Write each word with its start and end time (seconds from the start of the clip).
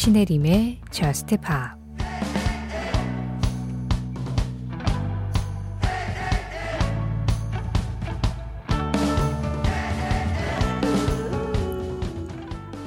신혜림의 0.00 0.78
Just 0.90 1.36
Pop 1.36 1.78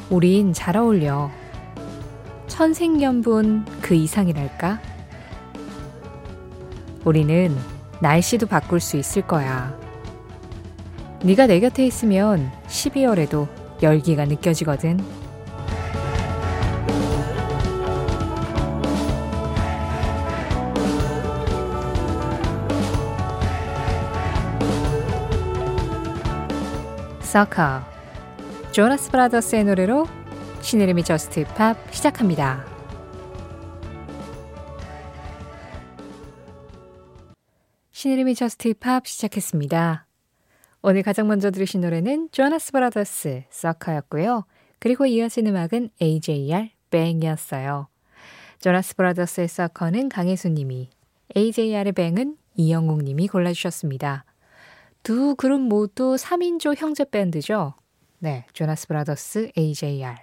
우린 0.09 0.53
잘 0.53 0.75
어울려. 0.75 1.29
천생연분 2.47 3.65
그 3.79 3.93
이상이랄까? 3.93 4.81
우리는 7.05 7.55
날씨도 8.01 8.47
바꿀 8.47 8.79
수 8.79 8.97
있을 8.97 9.21
거야. 9.21 9.77
네가 11.23 11.45
내 11.45 11.59
곁에 11.59 11.85
있으면 11.85 12.51
12월에도 12.65 13.47
열기가 13.83 14.25
느껴지거든. 14.25 15.22
Sucker 27.33 27.81
조나스 28.73 29.09
브라더스의 29.09 29.63
노래로 29.63 30.05
신혜림의 30.61 31.03
JUST 31.03 31.45
POP 31.55 31.75
시작합니다. 31.91 32.63
신혜림의 37.89 38.35
JUST 38.35 38.75
POP 38.75 39.07
시작했습니다. 39.07 40.05
오늘 40.83 41.01
가장 41.01 41.27
먼저 41.27 41.49
들으신 41.49 41.81
노래는 41.81 42.29
조나스 42.31 42.71
브라더스 42.71 43.45
Sucker였고요. 43.49 44.45
그리고 44.77 45.07
이어진 45.07 45.47
음악은 45.47 45.89
AJR 45.99 46.69
Bang이었어요. 46.91 47.87
조나스 48.59 48.95
브라더스의 48.95 49.47
Sucker는 49.47 50.09
강혜수님이, 50.09 50.91
AJR의 51.35 51.93
Bang은 51.93 52.37
이영웅님이 52.57 53.27
골라주셨습니다. 53.27 54.23
두 55.03 55.35
그룹 55.35 55.61
모두 55.61 56.15
3인조 56.17 56.75
형제 56.77 57.03
밴드죠. 57.03 57.73
네, 58.19 58.45
조나스 58.53 58.87
브라더스, 58.87 59.51
AJR. 59.57 60.15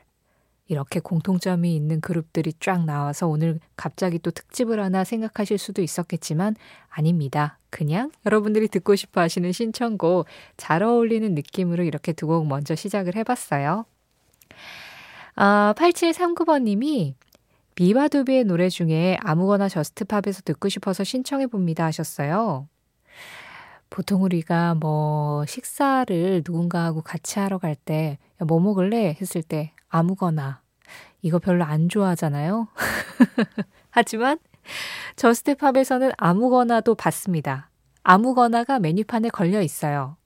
이렇게 0.69 1.01
공통점이 1.01 1.75
있는 1.75 2.01
그룹들이 2.01 2.53
쫙 2.61 2.85
나와서 2.85 3.27
오늘 3.27 3.59
갑자기 3.77 4.21
또 4.21 4.31
특집을 4.31 4.81
하나 4.81 5.03
생각하실 5.03 5.59
수도 5.59 5.83
있었겠지만 5.83 6.55
아닙니다. 6.89 7.59
그냥 7.71 8.11
여러분들이 8.25 8.69
듣고 8.69 8.95
싶어 8.95 9.21
하시는 9.21 9.51
신청곡 9.53 10.27
잘 10.57 10.83
어울리는 10.85 11.35
느낌으로 11.35 11.83
이렇게 11.83 12.13
두 12.13 12.29
곡 12.29 12.47
먼저 12.47 12.75
시작을 12.77 13.17
해봤어요. 13.17 13.85
아, 15.35 15.75
8739번님이 15.77 17.15
비바두비의 17.75 18.45
노래 18.45 18.69
중에 18.69 19.19
아무거나 19.23 19.69
저스트팝에서 19.69 20.43
듣고 20.45 20.69
싶어서 20.69 21.03
신청해 21.03 21.49
봅니다 21.49 21.85
하셨어요. 21.87 22.69
보통 23.91 24.23
우리가 24.23 24.75
뭐 24.77 25.45
식사를 25.47 26.43
누군가하고 26.47 27.03
같이 27.03 27.39
하러 27.39 27.59
갈 27.59 27.75
때 27.77 28.19
뭐 28.47 28.59
먹을래 28.61 29.17
했을 29.21 29.43
때 29.43 29.73
아무거나 29.89 30.63
이거 31.23 31.39
별로 31.39 31.65
안 31.65 31.89
좋아하잖아요. 31.89 32.69
하지만 33.91 34.39
저스트팝에서는 35.17 36.13
아무거나도 36.17 36.95
받습니다. 36.95 37.71
아무거나가 38.03 38.79
메뉴판에 38.79 39.29
걸려 39.31 39.61
있어요. 39.63 40.17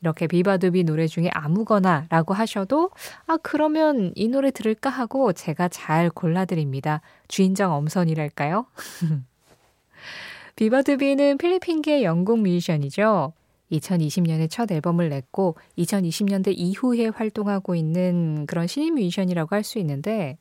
이렇게 0.00 0.26
비바두비 0.26 0.84
노래 0.84 1.06
중에 1.06 1.28
아무거나라고 1.34 2.34
하셔도 2.34 2.90
아 3.26 3.36
그러면 3.42 4.12
이 4.14 4.28
노래 4.28 4.50
들을까 4.50 4.90
하고 4.90 5.32
제가 5.32 5.68
잘 5.68 6.08
골라드립니다. 6.10 7.02
주인장 7.28 7.72
엄선이랄까요? 7.72 8.66
비바두비는 10.60 11.38
필리핀계 11.38 12.02
영국 12.02 12.40
뮤지션이죠. 12.40 13.32
2020년에 13.72 14.50
첫 14.50 14.70
앨범을 14.70 15.08
냈고 15.08 15.56
2020년대 15.78 16.52
이후에 16.54 17.06
활동하고 17.06 17.74
있는 17.74 18.44
그런 18.44 18.66
신인 18.66 18.94
뮤지션이라고 18.96 19.56
할 19.56 19.64
수 19.64 19.78
있는데 19.78 20.36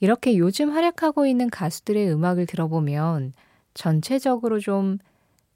이렇게 0.00 0.38
요즘 0.38 0.70
활약하고 0.70 1.26
있는 1.26 1.50
가수들의 1.50 2.10
음악을 2.10 2.46
들어보면 2.46 3.34
전체적으로 3.74 4.60
좀 4.60 4.96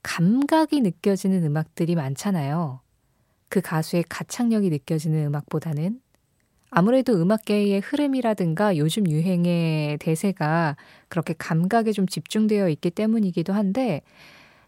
감각이 0.03 0.83
느껴지는 0.83 1.43
음악들이 1.43 1.95
많잖아요. 1.95 2.81
그 3.49 3.63
가수의 3.63 4.05
가창력이 4.07 4.69
느껴지는 4.69 5.25
음악보다는 5.29 5.99
아무래도 6.75 7.21
음악계의 7.21 7.81
흐름이라든가 7.81 8.79
요즘 8.79 9.09
유행의 9.09 9.99
대세가 9.99 10.77
그렇게 11.09 11.35
감각에 11.37 11.93
좀 11.93 12.07
집중되어 12.07 12.69
있기 12.71 12.91
때문이기도 12.91 13.53
한데 13.53 14.01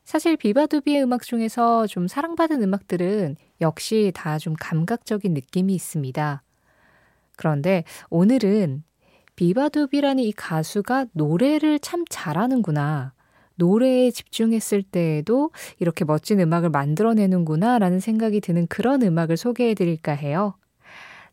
사실 0.05 0.37
비바두비의 0.37 1.03
음악 1.03 1.23
중에서 1.23 1.87
좀 1.87 2.07
사랑받은 2.09 2.63
음악들은 2.63 3.37
역시 3.63 4.13
다 4.15 4.39
좀 4.39 4.55
감각적인 4.61 5.33
느낌이 5.33 5.75
있습니다. 5.75 6.43
그런데 7.37 7.85
오늘은 8.11 8.85
비바두비라는 9.37 10.23
이 10.23 10.33
가수가 10.33 11.07
노래를 11.13 11.79
참 11.81 12.05
잘하는구나. 12.11 13.15
노래에 13.57 14.11
집중했을 14.11 14.83
때에도 14.83 15.51
이렇게 15.79 16.05
멋진 16.05 16.39
음악을 16.41 16.69
만들어내는구나 16.71 17.79
라는 17.79 17.99
생각이 18.01 18.41
드는 18.43 18.67
그런 18.67 19.03
음악을 19.03 19.37
소개해 19.39 19.75
드릴까 19.75 20.13
해요. 20.13 20.55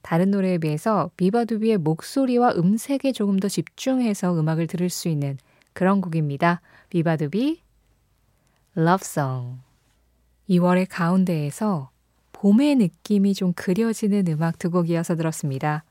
다른 0.02 0.32
노래에 0.32 0.58
비해서 0.58 1.12
비바두비의 1.18 1.78
목소리와 1.78 2.54
음색에 2.56 3.12
조금 3.14 3.40
더 3.40 3.48
집중해서 3.48 4.40
음악을 4.40 4.68
들을 4.68 4.90
수 4.90 5.10
있는 5.10 5.38
그런 5.74 6.02
곡입니다. 6.02 6.62
비바두비 6.90 7.62
Love 8.78 9.02
Song 9.02 9.60
2월의 10.50 10.88
가운데에서 10.90 11.90
봄의 12.34 12.76
느낌이 12.76 13.34
좀 13.34 13.54
그려지는 13.54 14.26
음악 14.28 14.58
두 14.58 14.72
곡이어서 14.72 15.16
들었습니다. 15.16 15.84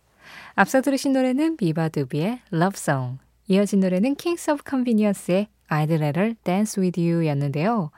앞서 0.54 0.80
들으신 0.80 1.12
노래는 1.12 1.56
비바두비의 1.56 2.40
Love 2.52 2.76
Song, 2.76 3.18
이어진 3.48 3.80
노래는 3.80 4.16
Kings 4.16 4.50
of 4.50 4.62
Convenience의 4.68 5.48
I'd 5.68 5.92
Rather 5.92 6.34
Dance 6.44 6.80
With 6.80 7.00
You 7.00 7.26
였는데요. 7.26 7.90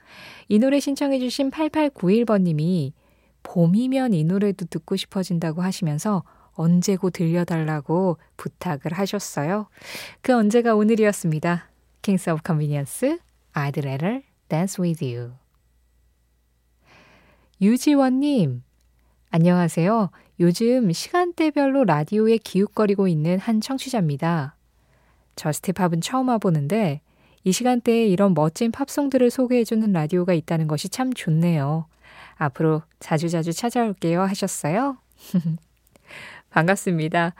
이 0.47 0.59
노래 0.59 0.79
신청해 0.79 1.19
주신 1.19 1.51
8891번님이 1.51 2.91
봄이면 3.43 4.13
이 4.13 4.23
노래도 4.23 4.65
듣고 4.65 4.95
싶어진다고 4.95 5.61
하시면서 5.61 6.23
언제고 6.53 7.09
들려달라고 7.09 8.17
부탁을 8.37 8.93
하셨어요. 8.93 9.67
그 10.21 10.33
언제가 10.33 10.75
오늘이었습니다. 10.75 11.69
Kings 12.01 12.29
of 12.29 12.41
Convenience, 12.45 13.17
I'd 13.53 13.77
rather 13.83 14.23
dance 14.49 14.81
with 14.81 15.03
you. 15.03 15.33
유지원님, 17.61 18.63
안녕하세요. 19.29 20.09
요즘 20.39 20.91
시간대별로 20.91 21.85
라디오에 21.85 22.37
기웃거리고 22.37 23.07
있는 23.07 23.39
한 23.39 23.61
청취자입니다. 23.61 24.55
저스트팝은 25.35 26.01
처음 26.01 26.29
와보는데 26.29 27.01
이 27.43 27.51
시간대에 27.51 28.07
이런 28.07 28.33
멋진 28.33 28.71
팝송들을 28.71 29.29
소개해주는 29.29 29.91
라디오가 29.91 30.33
있다는 30.33 30.67
것이 30.67 30.89
참 30.89 31.13
좋네요. 31.13 31.85
앞으로 32.35 32.81
자주자주 32.99 33.53
찾아올게요 33.53 34.21
하셨어요. 34.21 34.97
반갑습니다. 36.49 37.33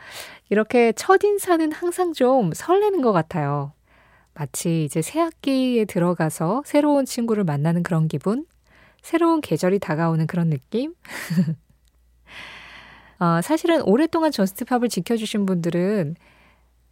이렇게 0.49 0.91
첫 0.93 1.23
인사는 1.23 1.71
항상 1.71 2.13
좀 2.13 2.51
설레는 2.53 3.01
것 3.01 3.11
같아요. 3.11 3.73
마치 4.33 4.83
이제 4.83 5.01
새 5.01 5.19
학기에 5.19 5.85
들어가서 5.85 6.63
새로운 6.65 7.05
친구를 7.05 7.43
만나는 7.43 7.83
그런 7.83 8.07
기분? 8.07 8.45
새로운 9.01 9.41
계절이 9.41 9.79
다가오는 9.79 10.25
그런 10.27 10.49
느낌? 10.49 10.93
어, 13.19 13.41
사실은 13.41 13.81
오랫동안 13.83 14.31
저스트팝을 14.31 14.89
지켜주신 14.89 15.45
분들은 15.45 16.15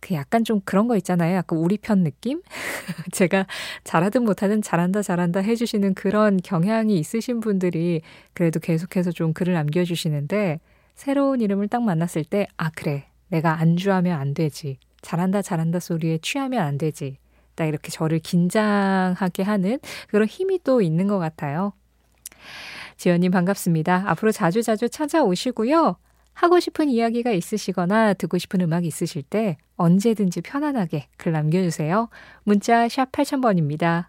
그 0.01 0.15
약간 0.15 0.43
좀 0.43 0.59
그런 0.65 0.87
거 0.87 0.97
있잖아요. 0.97 1.35
약간 1.37 1.59
우리 1.59 1.77
편 1.77 2.03
느낌? 2.03 2.41
제가 3.13 3.45
잘하든 3.83 4.23
못하든 4.23 4.61
잘한다 4.61 5.01
잘한다 5.03 5.39
해주시는 5.41 5.93
그런 5.93 6.37
경향이 6.43 6.97
있으신 6.97 7.39
분들이 7.39 8.01
그래도 8.33 8.59
계속해서 8.59 9.11
좀 9.11 9.31
글을 9.31 9.53
남겨주시는데 9.53 10.59
새로운 10.95 11.41
이름을 11.41 11.67
딱 11.67 11.81
만났을 11.83 12.23
때, 12.23 12.47
아, 12.57 12.69
그래. 12.71 13.05
내가 13.29 13.59
안주하면 13.59 14.19
안 14.19 14.33
되지. 14.33 14.77
잘한다 15.01 15.41
잘한다 15.41 15.79
소리에 15.79 16.17
취하면 16.21 16.61
안 16.61 16.77
되지. 16.77 17.17
딱 17.55 17.65
이렇게 17.65 17.89
저를 17.91 18.19
긴장하게 18.19 19.43
하는 19.43 19.79
그런 20.09 20.27
힘이 20.27 20.59
또 20.63 20.81
있는 20.81 21.07
것 21.07 21.17
같아요. 21.17 21.73
지연님 22.97 23.31
반갑습니다. 23.31 24.03
앞으로 24.07 24.31
자주자주 24.31 24.89
찾아오시고요. 24.89 25.95
하고 26.41 26.59
싶은 26.59 26.89
이야기가 26.89 27.29
있으시거나 27.33 28.15
듣고 28.15 28.39
싶은 28.39 28.61
음악 28.61 28.83
있으실 28.83 29.21
때 29.21 29.57
언제든지 29.77 30.41
편안하게 30.41 31.05
글 31.15 31.33
남겨주세요. 31.33 32.09
문자 32.45 32.89
샵 32.89 33.11
8000번입니다. 33.11 34.07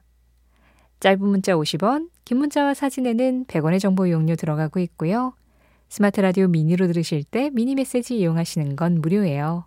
짧은 1.01 1.21
문자 1.21 1.53
50원, 1.53 2.09
긴 2.25 2.39
문자와 2.39 2.73
사진에는 2.73 3.45
100원의 3.45 3.81
정보 3.81 4.07
이용료 4.07 4.37
들어가고 4.37 4.81
있고요. 4.81 5.35
스마트 5.91 6.23
라디오 6.23 6.49
미니로 6.49 6.87
들으실 6.87 7.23
때 7.25 7.51
미니 7.53 7.75
메시지 7.75 8.17
이용하시는 8.17 8.77
건 8.77 9.03
무료예요. 9.03 9.67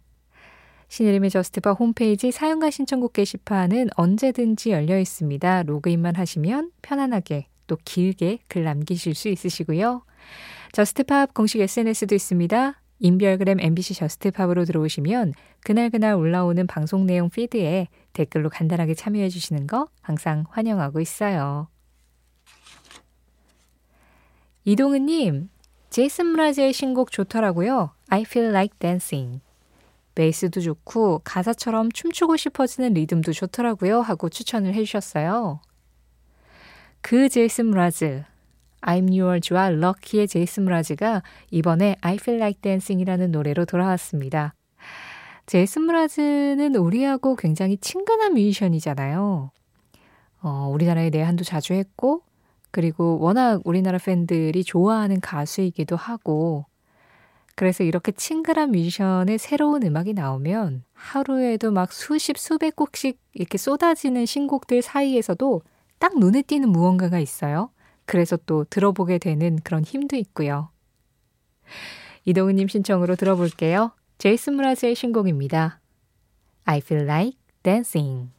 신혜림의 0.87 1.29
JUST 1.29 1.54
POP 1.54 1.73
홈페이지 1.73 2.31
사연과 2.31 2.71
신청곡 2.71 3.13
게시판은 3.13 3.89
언제든지 3.95 4.71
열려 4.71 4.97
있습니다. 4.97 5.63
로그인만 5.63 6.15
하시면 6.15 6.71
편안하게 6.81 7.45
또 7.67 7.77
길게 7.85 8.39
글 8.47 8.63
남기실 8.63 9.13
수 9.13 9.29
있으시고요. 9.29 10.01
JUST 10.71 11.07
POP 11.07 11.33
공식 11.33 11.61
SNS도 11.61 12.15
있습니다. 12.15 12.81
인별그램 12.99 13.59
MBC 13.59 13.93
JUST 13.95 14.21
POP으로 14.21 14.65
들어오시면 14.65 15.33
그날그날 15.61 16.15
올라오는 16.15 16.65
방송 16.67 17.05
내용 17.05 17.29
피드에 17.29 17.87
댓글로 18.13 18.49
간단하게 18.49 18.93
참여해 18.93 19.29
주시는 19.29 19.67
거 19.67 19.87
항상 20.01 20.45
환영하고 20.49 20.99
있어요. 20.99 21.67
이동은님, 24.63 25.49
제이슨 25.89 26.33
브라즈의 26.33 26.73
신곡 26.73 27.11
좋더라고요. 27.11 27.91
I 28.09 28.21
feel 28.21 28.49
like 28.49 28.77
dancing. 28.79 29.41
베이스도 30.15 30.61
좋고 30.61 31.21
가사처럼 31.23 31.91
춤추고 31.91 32.37
싶어지는 32.37 32.93
리듬도 32.93 33.33
좋더라고요 33.33 34.01
하고 34.01 34.29
추천을 34.29 34.73
해주셨어요. 34.73 35.59
그 37.01 37.29
제이슨 37.29 37.69
브라즈, 37.71 38.23
I'm 38.85 39.19
Yours와 39.19 39.71
럭키의 39.71 40.27
제이슨 40.27 40.65
브라즈가 40.65 41.23
이번에 41.49 41.95
I 42.01 42.15
Feel 42.15 42.39
Like 42.39 42.61
Dancing이라는 42.61 43.31
노래로 43.31 43.65
돌아왔습니다. 43.65 44.53
제이슨 45.47 45.87
브라즈는 45.87 46.75
우리하고 46.75 47.35
굉장히 47.35 47.77
친근한 47.77 48.33
뮤지션이잖아요. 48.33 49.51
어, 50.41 50.69
우리나라에 50.71 51.09
내한도 51.09 51.43
자주 51.43 51.73
했고, 51.73 52.21
그리고 52.71 53.17
워낙 53.19 53.61
우리나라 53.63 53.97
팬들이 53.97 54.63
좋아하는 54.63 55.19
가수이기도 55.19 55.95
하고, 55.95 56.65
그래서 57.55 57.83
이렇게 57.83 58.11
친근한 58.11 58.71
뮤지션의 58.71 59.37
새로운 59.39 59.83
음악이 59.83 60.13
나오면 60.13 60.83
하루에도 60.93 61.71
막 61.71 61.93
수십, 61.93 62.37
수백 62.37 62.75
곡씩 62.75 63.19
이렇게 63.33 63.57
쏟아지는 63.57 64.25
신곡들 64.25 64.81
사이에서도 64.81 65.61
딱 65.97 66.19
눈에 66.19 66.41
띄는 66.41 66.69
무언가가 66.69 67.17
있어요. 67.19 67.69
그래서 68.05 68.37
또 68.45 68.63
들어보게 68.65 69.17
되는 69.17 69.57
그런 69.63 69.83
힘도 69.83 70.15
있고요. 70.15 70.69
이동우님 72.25 72.67
신청으로 72.67 73.15
들어볼게요. 73.15 73.91
제이슨 74.17 74.55
무라즈의 74.55 74.95
신곡입니다. 74.95 75.79
I 76.65 76.79
feel 76.79 77.03
like 77.03 77.37
dancing. 77.63 78.29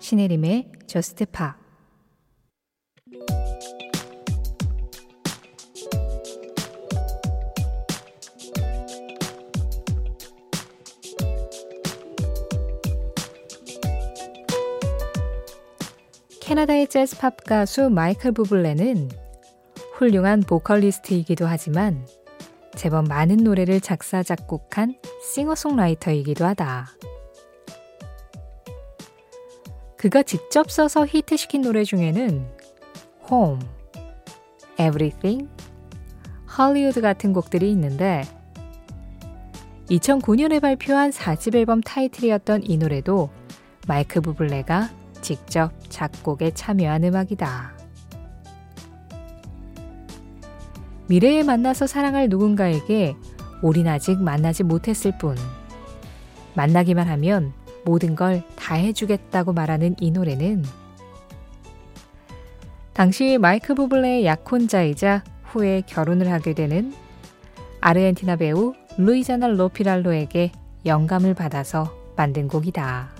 신혜림의 0.00 0.72
JUST 0.86 1.26
POP 1.26 1.67
캐나다의 16.48 16.88
재즈 16.88 17.18
팝 17.18 17.44
가수 17.44 17.90
마이클 17.90 18.32
부블레는 18.32 19.10
훌륭한 19.92 20.40
보컬리스트이기도 20.40 21.46
하지만 21.46 22.06
제법 22.74 23.06
많은 23.06 23.36
노래를 23.36 23.82
작사, 23.82 24.22
작곡한 24.22 24.94
싱어송라이터이기도 25.30 26.46
하다. 26.46 26.86
그가 29.98 30.22
직접 30.22 30.70
써서 30.70 31.04
히트시킨 31.04 31.60
노래 31.60 31.84
중에는 31.84 32.46
Home, 33.30 33.60
Everything, 34.80 35.50
Hollywood 36.58 37.02
같은 37.02 37.34
곡들이 37.34 37.70
있는데 37.72 38.22
2009년에 39.90 40.62
발표한 40.62 41.10
4집 41.10 41.56
앨범 41.56 41.82
타이틀이었던 41.82 42.62
이 42.64 42.78
노래도 42.78 43.28
마이크 43.86 44.22
부블레가 44.22 44.97
직접 45.22 45.72
작곡에 45.88 46.52
참여한 46.52 47.04
음악이다. 47.04 47.72
미래에 51.08 51.42
만나서 51.42 51.86
사랑할 51.86 52.28
누군가에게 52.28 53.16
우린 53.62 53.88
아직 53.88 54.20
만나지 54.20 54.62
못했을 54.62 55.16
뿐. 55.18 55.36
만나기만 56.54 57.08
하면 57.08 57.52
모든 57.84 58.14
걸 58.14 58.42
다 58.68 58.74
해주겠다고 58.74 59.54
말하는 59.54 59.96
이 59.98 60.10
노래는 60.10 60.62
당시 62.92 63.38
마이크 63.38 63.74
부블레의 63.74 64.26
약혼자이자 64.26 65.24
후에 65.44 65.80
결혼을 65.86 66.30
하게 66.30 66.52
되는 66.52 66.92
아르헨티나 67.80 68.36
배우 68.36 68.74
루이자나 68.98 69.46
로피랄로에게 69.46 70.52
영감을 70.84 71.32
받아서 71.32 71.96
만든 72.14 72.46
곡이다. 72.46 73.17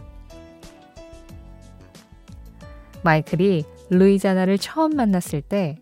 마이클이 3.02 3.64
루이자나를 3.90 4.58
처음 4.58 4.96
만났을 4.96 5.40
때 5.40 5.78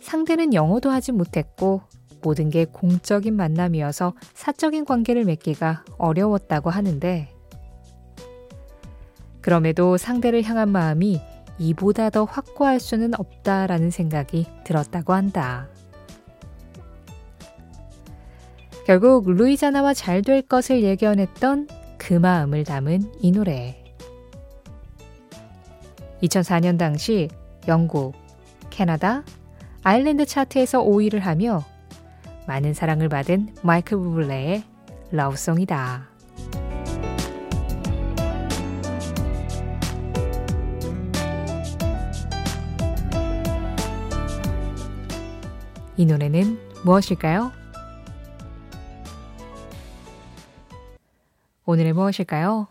상대는 0.00 0.52
영어도 0.54 0.90
하지 0.90 1.12
못했고 1.12 1.82
모든 2.22 2.50
게 2.50 2.64
공적인 2.64 3.34
만남이어서 3.34 4.14
사적인 4.34 4.84
관계를 4.84 5.24
맺기가 5.24 5.84
어려웠다고 5.98 6.70
하는데 6.70 7.32
그럼에도 9.40 9.96
상대를 9.96 10.42
향한 10.44 10.68
마음이 10.68 11.20
이보다 11.58 12.10
더 12.10 12.24
확고할 12.24 12.80
수는 12.80 13.12
없다라는 13.18 13.90
생각이 13.90 14.46
들었다고 14.64 15.12
한다. 15.12 15.68
결국 18.86 19.30
루이자나와 19.30 19.94
잘 19.94 20.22
될 20.22 20.42
것을 20.42 20.82
예견했던 20.82 21.68
그 21.98 22.14
마음을 22.14 22.64
담은 22.64 23.12
이 23.20 23.30
노래. 23.30 23.81
2004년 26.22 26.78
당시 26.78 27.28
영국, 27.68 28.14
캐나다, 28.70 29.24
아일랜드 29.82 30.24
차트에서 30.24 30.82
5위를 30.82 31.20
하며 31.20 31.64
많은 32.46 32.74
사랑을 32.74 33.08
받은 33.08 33.56
마이클 33.62 33.98
부블레의 33.98 34.62
러브송이다. 35.10 36.08
이 45.96 46.06
노래는 46.06 46.58
무엇일까요? 46.84 47.52
오늘의 51.64 51.92
무엇일까요? 51.92 52.68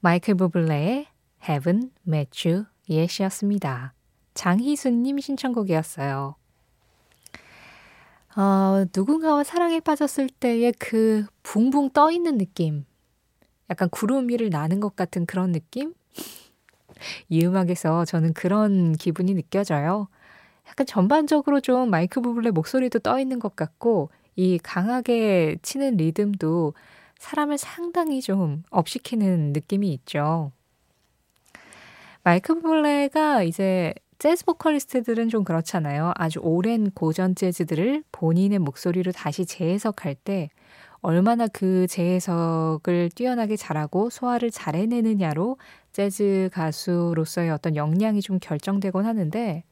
마이클 0.00 0.34
부블레의 0.34 1.09
Haven't 1.46 1.90
Met 2.06 2.48
You 2.48 2.66
Yet이었습니다. 2.88 3.94
장희순님 4.34 5.18
신청곡이었어요. 5.18 6.36
어, 8.36 8.84
누군가와 8.94 9.42
사랑에 9.44 9.80
빠졌을 9.80 10.28
때의 10.28 10.72
그 10.78 11.26
붕붕 11.42 11.90
떠 11.90 12.10
있는 12.10 12.38
느낌. 12.38 12.84
약간 13.68 13.88
구름 13.88 14.28
위를 14.28 14.50
나는 14.50 14.80
것 14.80 14.96
같은 14.96 15.26
그런 15.26 15.52
느낌? 15.52 15.94
이 17.28 17.44
음악에서 17.44 18.04
저는 18.04 18.34
그런 18.34 18.92
기분이 18.92 19.34
느껴져요. 19.34 20.08
약간 20.68 20.86
전반적으로 20.86 21.60
좀 21.60 21.90
마이크 21.90 22.20
부블레 22.20 22.50
목소리도 22.50 23.00
떠 23.00 23.18
있는 23.18 23.38
것 23.38 23.56
같고, 23.56 24.10
이 24.36 24.58
강하게 24.58 25.56
치는 25.62 25.96
리듬도 25.96 26.74
사람을 27.18 27.58
상당히 27.58 28.20
좀 28.20 28.62
업시키는 28.70 29.52
느낌이 29.52 29.92
있죠. 29.94 30.52
마이크 32.22 32.54
부블레가 32.54 33.42
이제 33.44 33.94
재즈 34.18 34.44
보컬리스트들은 34.44 35.30
좀 35.30 35.44
그렇잖아요. 35.44 36.12
아주 36.16 36.40
오랜 36.42 36.90
고전 36.90 37.34
재즈들을 37.34 38.04
본인의 38.12 38.58
목소리로 38.58 39.12
다시 39.12 39.46
재해석할 39.46 40.14
때 40.16 40.50
얼마나 41.00 41.46
그 41.46 41.86
재해석을 41.86 43.10
뛰어나게 43.14 43.56
잘하고 43.56 44.10
소화를 44.10 44.50
잘 44.50 44.76
해내느냐로 44.76 45.56
재즈 45.92 46.50
가수로서의 46.52 47.50
어떤 47.50 47.74
역량이 47.74 48.20
좀 48.20 48.38
결정되곤 48.38 49.06
하는데 49.06 49.64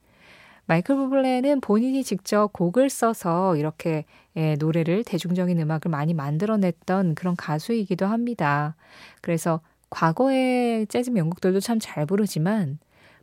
마이클 0.64 0.96
부블레는 0.96 1.60
본인이 1.60 2.02
직접 2.02 2.52
곡을 2.52 2.88
써서 2.88 3.56
이렇게 3.56 4.04
예, 4.36 4.54
노래를 4.58 5.04
대중적인 5.04 5.58
음악을 5.60 5.90
많이 5.90 6.14
만들어냈던 6.14 7.14
그런 7.14 7.36
가수이기도 7.36 8.06
합니다. 8.06 8.76
그래서 9.20 9.60
과거의 9.90 10.86
재즈 10.88 11.10
명곡들도 11.10 11.60
참 11.60 11.78
잘 11.80 12.06
부르지만 12.06 12.78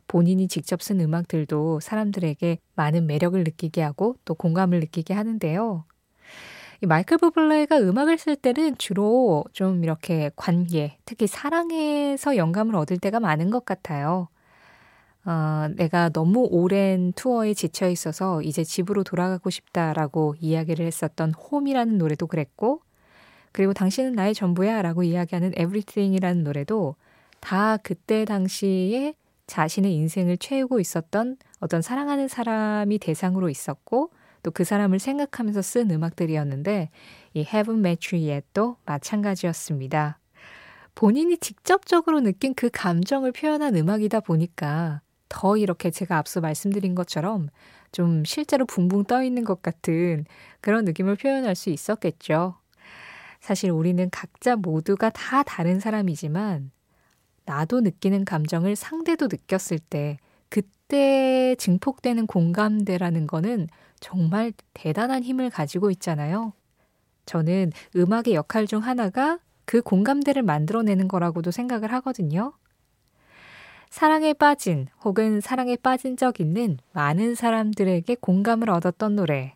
본인이 0.08 0.48
직접 0.48 0.82
쓴 0.82 1.00
음악들도 1.00 1.80
사람들에게 1.80 2.58
많은 2.76 3.06
매력을 3.06 3.42
느끼게 3.44 3.82
하고 3.82 4.16
또 4.24 4.34
공감을 4.34 4.80
느끼게 4.80 5.14
하는데요. 5.14 5.84
이 6.82 6.86
마이클 6.86 7.18
부블레가 7.18 7.78
음악을 7.80 8.18
쓸 8.18 8.36
때는 8.36 8.76
주로 8.78 9.44
좀 9.52 9.82
이렇게 9.84 10.30
관계, 10.36 10.98
특히 11.06 11.26
사랑에서 11.26 12.36
영감을 12.36 12.76
얻을 12.76 12.98
때가 12.98 13.20
많은 13.20 13.50
것 13.50 13.64
같아요. 13.64 14.28
어, 15.24 15.68
내가 15.76 16.08
너무 16.10 16.46
오랜 16.50 17.12
투어에 17.14 17.52
지쳐 17.54 17.88
있어서 17.88 18.42
이제 18.42 18.62
집으로 18.64 19.02
돌아가고 19.04 19.50
싶다라고 19.50 20.36
이야기를 20.38 20.86
했었던 20.86 21.32
홈이라는 21.34 21.98
노래도 21.98 22.26
그랬고, 22.28 22.80
그리고 23.56 23.72
당신은 23.72 24.12
나의 24.12 24.34
전부야 24.34 24.82
라고 24.82 25.02
이야기하는 25.02 25.52
Everything이라는 25.52 26.44
노래도 26.44 26.94
다 27.40 27.78
그때 27.78 28.26
당시에 28.26 29.14
자신의 29.46 29.94
인생을 29.94 30.36
채우고 30.36 30.78
있었던 30.78 31.38
어떤 31.60 31.80
사랑하는 31.80 32.28
사람이 32.28 32.98
대상으로 32.98 33.48
있었고, 33.48 34.10
또 34.42 34.50
그 34.50 34.64
사람을 34.64 34.98
생각하면서 34.98 35.62
쓴 35.62 35.90
음악들이었는데, 35.90 36.90
이 37.32 37.44
Haven't 37.44 37.78
Met 37.78 38.14
You 38.14 38.28
Yet도 38.28 38.76
마찬가지였습니다. 38.84 40.18
본인이 40.94 41.38
직접적으로 41.38 42.20
느낀 42.20 42.52
그 42.54 42.68
감정을 42.70 43.32
표현한 43.32 43.74
음악이다 43.74 44.20
보니까 44.20 45.00
더 45.30 45.56
이렇게 45.56 45.90
제가 45.90 46.18
앞서 46.18 46.42
말씀드린 46.42 46.94
것처럼 46.94 47.48
좀 47.90 48.22
실제로 48.26 48.66
붕붕 48.66 49.04
떠 49.04 49.22
있는 49.22 49.44
것 49.44 49.62
같은 49.62 50.26
그런 50.60 50.84
느낌을 50.84 51.16
표현할 51.16 51.54
수 51.54 51.70
있었겠죠. 51.70 52.56
사실 53.40 53.70
우리는 53.70 54.08
각자 54.10 54.56
모두가 54.56 55.10
다 55.10 55.42
다른 55.42 55.80
사람이지만 55.80 56.70
나도 57.44 57.80
느끼는 57.80 58.24
감정을 58.24 58.76
상대도 58.76 59.28
느꼈을 59.30 59.78
때 59.78 60.18
그때 60.48 61.54
증폭되는 61.58 62.26
공감대라는 62.26 63.26
거는 63.26 63.68
정말 64.00 64.52
대단한 64.74 65.22
힘을 65.22 65.50
가지고 65.50 65.90
있잖아요. 65.90 66.52
저는 67.24 67.72
음악의 67.96 68.34
역할 68.34 68.66
중 68.66 68.82
하나가 68.82 69.38
그 69.64 69.82
공감대를 69.82 70.42
만들어내는 70.42 71.08
거라고도 71.08 71.50
생각을 71.50 71.92
하거든요. 71.94 72.52
사랑에 73.90 74.32
빠진 74.32 74.88
혹은 75.04 75.40
사랑에 75.40 75.76
빠진 75.76 76.16
적 76.16 76.40
있는 76.40 76.78
많은 76.92 77.34
사람들에게 77.34 78.16
공감을 78.16 78.70
얻었던 78.70 79.16
노래. 79.16 79.54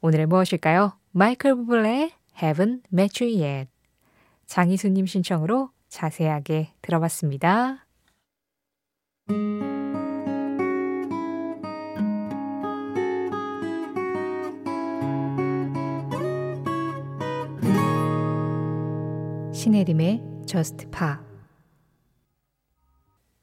오늘의 0.00 0.26
무엇일까요? 0.26 0.92
마이클 1.12 1.54
부블레의 1.54 2.12
Haven't 2.38 2.82
Met 2.92 3.22
You 3.24 3.42
Yet. 3.42 3.70
장희수님 4.46 5.06
신청으로 5.06 5.70
자세하게 5.88 6.74
들어봤습니다. 6.82 7.86
신혜림의 19.52 20.22
Just 20.46 20.86
Pa 20.90 21.16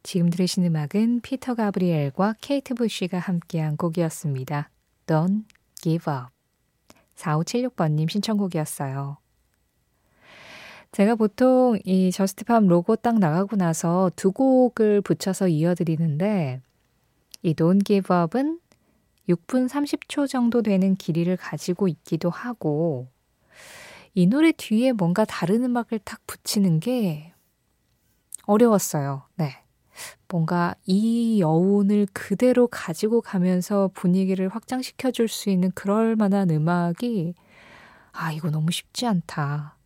지금 0.01 0.29
들으신 0.29 0.63
음악은 0.63 1.19
피터 1.21 1.55
가브리엘과 1.55 2.35
케이트 2.41 2.73
부시가 2.73 3.19
함께한 3.19 3.75
곡이었습니다. 3.75 4.69
Don't 5.05 5.43
Give 5.75 6.11
Up. 6.11 6.36
4576번님 7.17 8.09
신청곡이었어요. 8.09 9.17
제가 10.91 11.15
보통 11.15 11.77
이 11.83 12.11
저스트팜 12.11 12.67
로고 12.67 12.95
딱 12.95 13.19
나가고 13.19 13.55
나서 13.55 14.09
두 14.15 14.31
곡을 14.31 15.01
붙여서 15.01 15.49
이어드리는데 15.49 16.61
이 17.43 17.53
Don't 17.53 17.85
Give 17.85 18.15
Up은 18.15 18.59
6분 19.29 19.67
30초 19.67 20.27
정도 20.27 20.61
되는 20.61 20.95
길이를 20.95 21.35
가지고 21.35 21.87
있기도 21.89 22.29
하고 22.29 23.07
이 24.13 24.25
노래 24.25 24.51
뒤에 24.51 24.93
뭔가 24.93 25.25
다른 25.25 25.63
음악을 25.63 25.99
탁 25.99 26.25
붙이는 26.25 26.79
게 26.79 27.33
어려웠어요. 28.45 29.23
네. 29.35 29.66
뭔가 30.27 30.75
이 30.85 31.39
여운을 31.41 32.07
그대로 32.13 32.67
가지고 32.67 33.21
가면서 33.21 33.89
분위기를 33.93 34.49
확장시켜 34.49 35.11
줄 35.11 35.27
수 35.27 35.49
있는 35.49 35.71
그럴 35.75 36.15
만한 36.15 36.49
음악이 36.51 37.33
아, 38.13 38.31
이거 38.31 38.49
너무 38.49 38.71
쉽지 38.71 39.05
않다. 39.05 39.77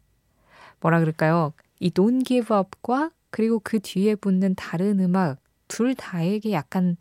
뭐라 0.80 1.00
그럴까요? 1.00 1.54
이 1.80 1.90
Don't 1.92 2.26
Give 2.26 2.56
Up과 2.56 3.12
그리고 3.30 3.60
그 3.64 3.80
뒤에 3.80 4.16
붙는 4.16 4.56
다른 4.56 5.00
음악 5.00 5.40
둘 5.68 5.96
다에게 5.96 6.52
약간 6.52 6.98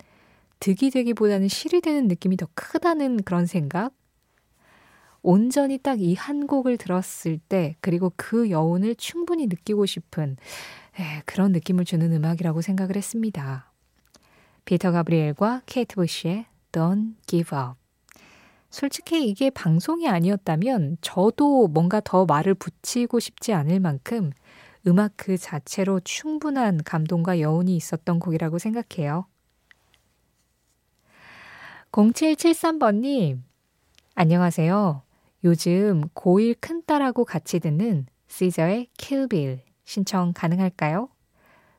득이 0.59 0.91
되기보다는 0.91 1.47
실이 1.47 1.81
되는 1.81 2.07
느낌이 2.07 2.37
더 2.37 2.47
크다는 2.55 3.23
그런 3.23 3.45
생각? 3.45 3.93
온전히 5.23 5.77
딱 5.77 5.99
이 6.01 6.15
한 6.15 6.47
곡을 6.47 6.77
들었을 6.77 7.37
때, 7.47 7.75
그리고 7.81 8.11
그 8.15 8.49
여운을 8.49 8.95
충분히 8.95 9.45
느끼고 9.47 9.85
싶은 9.85 10.35
예, 10.99 11.21
그런 11.25 11.51
느낌을 11.51 11.85
주는 11.85 12.11
음악이라고 12.11 12.61
생각을 12.61 12.95
했습니다. 12.95 13.71
피터 14.65 14.91
가브리엘과 14.91 15.63
케이트 15.65 15.95
부시의 15.95 16.45
Don't 16.71 17.15
Give 17.25 17.57
Up. 17.57 17.81
솔직히 18.69 19.27
이게 19.27 19.49
방송이 19.49 20.07
아니었다면 20.07 20.97
저도 21.01 21.67
뭔가 21.67 21.99
더 21.99 22.25
말을 22.25 22.53
붙이고 22.55 23.19
싶지 23.19 23.53
않을 23.53 23.79
만큼 23.79 24.31
음악 24.87 25.13
그 25.17 25.37
자체로 25.37 25.99
충분한 25.99 26.83
감동과 26.83 27.39
여운이 27.39 27.75
있었던 27.75 28.19
곡이라고 28.19 28.57
생각해요. 28.57 29.25
0773번님, 31.91 33.41
안녕하세요. 34.15 35.03
요즘 35.43 36.07
고1 36.15 36.55
큰딸하고 36.61 37.25
같이 37.25 37.59
듣는 37.59 38.05
시저의 38.27 38.87
킬빌 38.97 39.70
신청 39.91 40.31
가능할까요? 40.33 41.09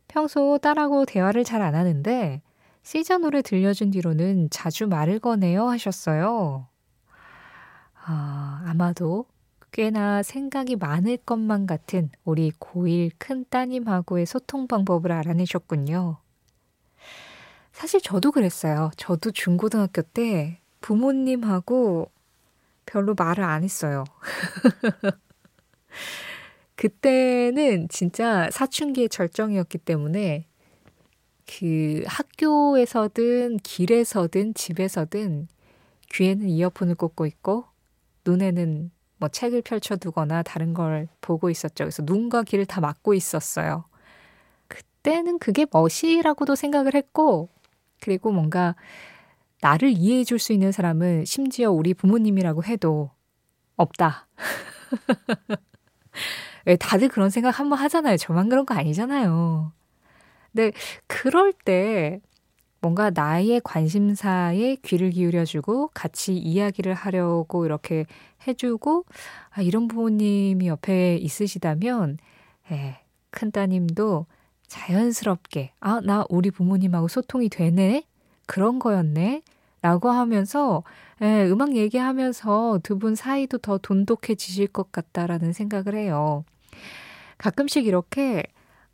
평소 0.07 0.59
딸하고 0.59 1.07
대화를 1.07 1.45
잘 1.45 1.63
안 1.63 1.75
하는데 1.75 2.43
시저 2.83 3.17
노래 3.19 3.41
들려준 3.41 3.91
뒤로는 3.91 4.51
자주 4.51 4.87
말을 4.87 5.19
거네요 5.19 5.67
하셨어요. 5.69 6.69
아, 8.05 8.63
아마도 8.67 9.27
꽤나 9.73 10.23
생각이 10.23 10.77
많을 10.77 11.17
것만 11.19 11.67
같은 11.67 12.11
우리 12.25 12.51
고1 12.53 13.11
큰 13.19 13.45
따님하고의 13.49 14.27
소통 14.27 14.67
방법을 14.67 15.13
알아내셨군요. 15.13 16.19
사실 17.73 18.01
저도 18.01 18.33
그랬어요. 18.33 18.91
저도 18.97 19.31
중고등학교 19.31 20.03
때 20.03 20.61
부모님하고 20.81 22.11
별로 22.87 23.15
말을 23.17 23.45
안 23.45 23.65
했어요. 23.65 24.05
그때는 26.83 27.87
진짜 27.89 28.51
사춘기의 28.51 29.09
절정이었기 29.09 29.79
때문에 29.79 30.49
그 31.47 32.03
학교에서든 32.07 33.59
길에서든 33.59 34.55
집에서든 34.55 35.47
귀에는 36.11 36.49
이어폰을 36.49 36.97
꽂고 36.97 37.27
있고 37.27 37.67
눈에는 38.27 38.91
뭐 39.19 39.29
책을 39.29 39.63
펼쳐두거나 39.63 40.43
다른 40.43 40.75
걸 40.75 41.07
보고 41.21 41.51
있었죠. 41.51 41.85
그래서 41.85 42.03
눈과 42.05 42.43
귀를 42.43 42.67
다 42.67 42.81
막고 42.81 43.15
있었어요. 43.15 43.85
그때는 44.67 45.39
그게 45.39 45.67
멋이라고도 45.71 46.57
생각을 46.57 46.97
했고, 46.97 47.49
그리고 48.01 48.33
뭔가 48.33 48.75
나를 49.61 49.91
이해해 49.91 50.25
줄 50.25 50.41
수 50.41 50.53
있는 50.53 50.73
사람은 50.73 51.27
심지어 51.27 51.71
우리 51.71 51.95
부모님이라고 51.95 52.65
해도 52.65 53.13
없다. 53.77 54.27
왜 56.67 56.77
다들 56.77 57.09
그런 57.09 57.31
생각 57.31 57.59
한번 57.59 57.79
하잖아요. 57.79 58.17
저만 58.17 58.49
그런 58.49 58.67
거 58.67 58.75
아니잖아요. 58.75 59.73
근데 60.53 60.73
그럴 61.07 61.53
때 61.53 62.21
뭔가 62.81 63.11
나의 63.11 63.61
관심사에 63.63 64.77
귀를 64.83 65.11
기울여주고 65.11 65.91
같이 65.95 66.37
이야기를 66.37 66.95
하려고 66.95 67.65
이렇게 67.65 68.07
해주고 68.47 69.05
아, 69.51 69.63
이런 69.63 69.87
부모님이 69.87 70.67
옆에 70.67 71.17
있으시다면 71.17 72.19
예, 72.73 72.99
큰 73.31 73.53
따님도 73.53 74.27
자연스럽게 74.67 75.73
아, 75.81 76.01
나 76.03 76.25
우리 76.29 76.51
부모님하고 76.51 77.07
소통이 77.07 77.49
되네? 77.49 78.05
그런 78.47 78.81
거였네? 78.81 79.43
라고 79.83 80.11
하면서 80.11 80.83
예, 81.23 81.47
음악 81.49 81.77
얘기하면서 81.77 82.81
두 82.83 82.99
분 82.99 83.15
사이도 83.15 83.59
더 83.59 83.79
돈독해지실 83.79 84.69
것 84.69 84.93
같다라는 84.93 85.53
생각을 85.53 85.95
해요. 85.97 86.45
가끔씩 87.39 87.87
이렇게 87.87 88.45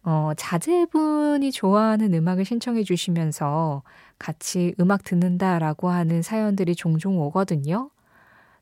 어, 0.02 0.32
자제분이 0.36 1.52
좋아하는 1.52 2.14
음악을 2.14 2.44
신청해 2.44 2.84
주시면서 2.84 3.82
같이 4.18 4.74
음악 4.80 5.04
듣는다라고 5.04 5.90
하는 5.90 6.22
사연들이 6.22 6.74
종종 6.74 7.18
오거든요. 7.20 7.90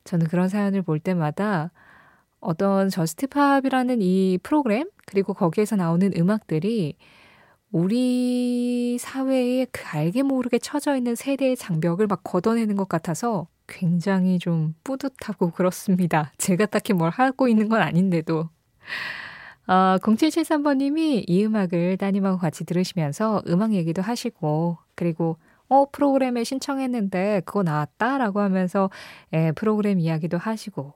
저는 0.03 0.27
그런 0.27 0.49
사연을 0.49 0.81
볼 0.83 0.99
때마다 0.99 1.71
어떤 2.39 2.89
JUST 2.89 3.21
POP이라는 3.21 4.01
이 4.01 4.39
프로그램, 4.43 4.89
그리고 5.07 5.33
거기에서 5.33 5.75
나오는 5.75 6.11
음악들이 6.17 6.95
우리 7.71 8.97
사회에 8.99 9.65
그 9.71 9.81
알게 9.85 10.23
모르게 10.23 10.57
처져 10.59 10.95
있는 10.95 11.15
세대의 11.15 11.57
장벽을 11.57 12.07
막 12.07 12.21
걷어내는 12.23 12.75
것 12.75 12.87
같아서 12.87 13.47
굉장히 13.67 14.39
좀 14.39 14.73
뿌듯하고 14.83 15.51
그렇습니다. 15.51 16.31
제가 16.37 16.65
딱히 16.67 16.93
뭘 16.93 17.09
하고 17.09 17.47
있는 17.47 17.67
건 17.67 17.81
아닌데도. 17.81 18.49
어, 19.67 19.97
0773번님이 19.99 21.25
이 21.27 21.45
음악을 21.45 21.97
따님하고 21.97 22.37
같이 22.37 22.63
들으시면서 22.63 23.43
음악 23.47 23.73
얘기도 23.73 24.01
하시고, 24.01 24.77
그리고, 24.95 25.37
어, 25.67 25.89
프로그램에 25.91 26.45
신청했는데 26.45 27.41
그거 27.45 27.63
나왔다 27.63 28.17
라고 28.17 28.39
하면서, 28.39 28.89
예, 29.33 29.51
프로그램 29.51 29.99
이야기도 29.99 30.37
하시고, 30.37 30.93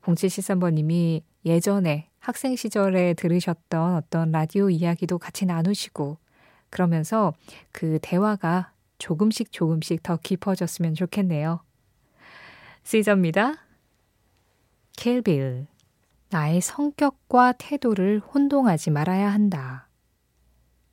0773번님이 0.00 1.22
예전에 1.46 2.10
학생 2.18 2.56
시절에 2.56 3.14
들으셨던 3.14 3.94
어떤 3.94 4.32
라디오 4.32 4.68
이야기도 4.68 5.16
같이 5.16 5.46
나누시고, 5.46 6.18
그러면서 6.70 7.34
그 7.70 8.00
대화가 8.02 8.72
조금씩 8.98 9.52
조금씩 9.52 10.02
더 10.02 10.16
깊어졌으면 10.16 10.94
좋겠네요. 10.94 11.60
시저입니다. 12.82 13.54
켈빌. 14.96 15.68
나의 16.30 16.60
성격과 16.60 17.52
태도를 17.52 18.18
혼동하지 18.18 18.90
말아야 18.90 19.32
한다. 19.32 19.88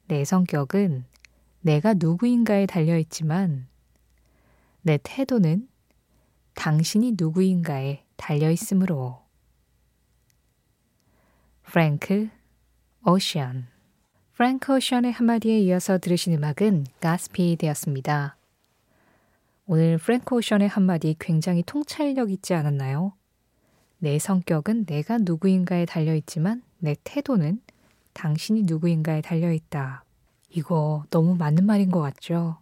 내 0.07 0.23
성격은 0.23 1.05
내가 1.61 1.95
누구인가에 1.95 2.67
달려 2.67 2.99
있지만 2.99 3.67
내 4.83 4.99
태도는 5.01 5.67
당신이 6.53 7.15
누구인가에 7.17 8.03
달려 8.17 8.51
있으므로. 8.51 9.22
프랭크 11.63 12.29
오션 13.05 13.67
프랭크 14.33 14.75
오션의 14.75 15.11
한마디에 15.11 15.59
이어서 15.59 15.97
들으신 15.97 16.33
음악은 16.33 16.85
Godspeed였습니다. 16.99 18.37
오늘 19.65 19.97
프랭크 19.97 20.35
오션의 20.35 20.67
한마디 20.67 21.15
굉장히 21.17 21.63
통찰력 21.63 22.31
있지 22.31 22.53
않았나요? 22.53 23.13
내 23.97 24.19
성격은 24.19 24.85
내가 24.85 25.17
누구인가에 25.17 25.85
달려있지만 25.85 26.61
내 26.79 26.95
태도는 27.03 27.61
당신이 28.13 28.63
누구인가에 28.63 29.21
달려있다. 29.21 30.03
이거 30.49 31.05
너무 31.09 31.35
맞는 31.35 31.65
말인 31.65 31.89
것 31.89 32.01
같죠? 32.01 32.59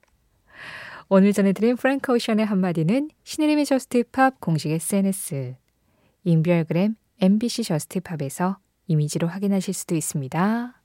오늘 1.09 1.33
전해드린 1.33 1.75
프랭크 1.75 2.13
오션의 2.13 2.45
한마디는 2.45 3.09
신혜림의 3.23 3.65
JUST 3.65 4.08
POP 4.08 4.39
공식 4.39 4.71
SNS, 4.71 5.55
인별그램 6.23 6.95
MBC 7.19 7.63
JUST 7.63 7.98
POP에서 7.98 8.57
이미지로 8.91 9.27
확인하실 9.27 9.73
수도 9.73 9.95
있습니다. 9.95 10.75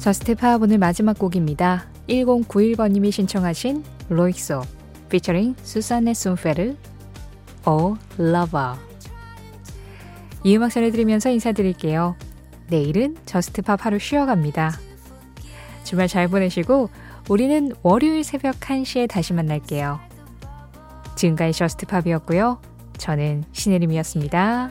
JUST 0.00 0.34
POP 0.34 0.60
오늘 0.60 0.78
마지막 0.78 1.16
곡입니다. 1.16 1.86
1091번님이 2.08 3.12
신청하신 3.12 3.84
로익솝 4.08 4.62
피처링 5.08 5.54
수산네 5.62 6.14
순드페르 6.14 6.74
Oh 7.66 7.96
Lover 8.18 8.74
이 10.42 10.56
음악 10.56 10.70
전해드리면서 10.70 11.30
인사드릴게요. 11.30 12.16
내일은 12.68 13.16
JUST 13.24 13.62
POP 13.62 13.86
하루 13.86 14.00
쉬어갑니다. 14.00 14.91
주말 15.84 16.08
잘 16.08 16.28
보내시고 16.28 16.90
우리는 17.28 17.72
월요일 17.82 18.24
새벽 18.24 18.60
1시에 18.60 19.08
다시 19.08 19.32
만날게요. 19.32 20.00
지금까지 21.16 21.58
JUST 21.58 21.86
POP이었고요. 21.86 22.60
저는 22.98 23.44
신혜림이었습니다. 23.52 24.70